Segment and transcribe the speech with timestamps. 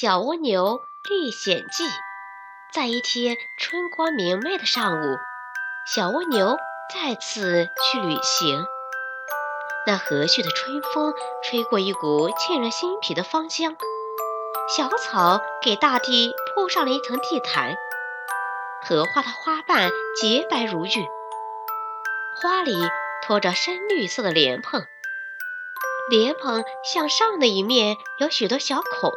[0.00, 1.84] 小蜗牛历险记》。
[2.72, 5.16] 在一天春光明媚的上午，
[5.92, 6.56] 小蜗牛
[6.94, 8.64] 再次去旅行。
[9.88, 13.76] 那和煦的春风吹过一股沁人心脾的芳香，
[14.76, 17.74] 小草给大地铺上了一层地毯，
[18.84, 21.08] 荷花的花瓣洁白如玉，
[22.40, 22.72] 花里
[23.26, 24.86] 托着深绿色的莲蓬，
[26.08, 29.10] 莲蓬向上的一面有许多小孔，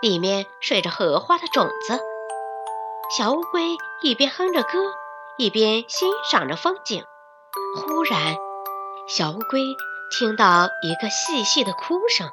[0.00, 2.00] 里面睡着荷花的种子。
[3.16, 4.78] 小乌龟一边哼着歌，
[5.36, 7.04] 一边欣赏着风景。
[7.76, 8.36] 忽然，
[9.08, 9.76] 小乌龟
[10.10, 12.30] 听到一个细细的哭声。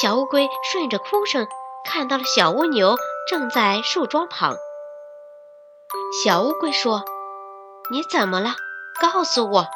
[0.00, 1.48] 小乌龟顺着哭声
[1.84, 2.96] 看到了小蜗牛
[3.28, 4.54] 正在树桩旁。
[6.22, 7.02] 小乌龟说
[7.90, 8.50] ：“你怎么了？
[9.00, 9.66] 告诉我。”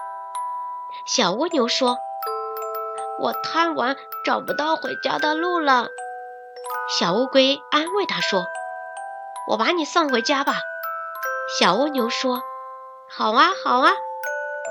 [1.08, 1.96] 小蜗牛说
[3.18, 5.88] ：“我贪玩，找不到回家的路了。”
[6.98, 8.46] 小乌龟安慰它说。
[9.46, 10.54] 我把你送回家吧，
[11.58, 12.42] 小蜗牛说
[13.08, 13.92] ：“好啊，好啊，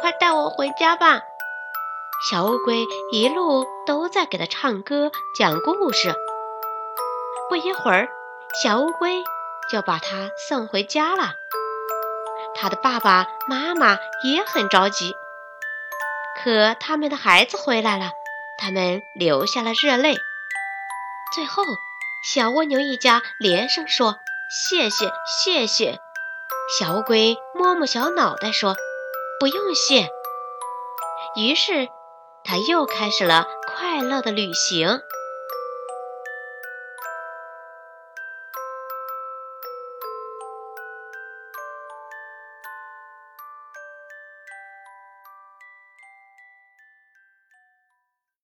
[0.01, 1.21] 快带我回家吧。”
[2.29, 6.13] 小乌龟一路都在给它唱歌、讲故事。
[7.47, 8.09] 不一会儿，
[8.61, 9.23] 小乌龟
[9.71, 11.35] 就把它送回家了。
[12.53, 15.15] 它的爸爸妈妈也很着急，
[16.43, 18.11] 可他们的孩子回来了，
[18.57, 20.17] 他们流下了热泪。
[21.33, 21.63] 最后，
[22.23, 24.19] 小蜗牛一家连声说。
[24.49, 25.11] 谢谢
[25.43, 25.99] 谢谢，
[26.79, 28.75] 小乌龟摸摸小脑袋说
[29.39, 30.09] ：“不用谢。”
[31.37, 31.87] 于是，
[32.43, 35.01] 它又开始了快乐的旅行。